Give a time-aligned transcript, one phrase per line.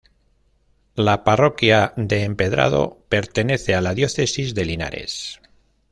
[0.95, 5.39] La Parroquia de Empedrado pertenece a la Diócesis de Linares.